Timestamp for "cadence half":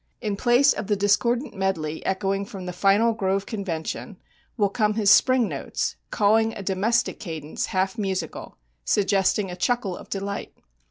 7.19-7.99